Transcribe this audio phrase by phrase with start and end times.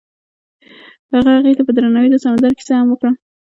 [1.13, 3.11] هغه هغې ته په درناوي د سمندر کیسه هم وکړه.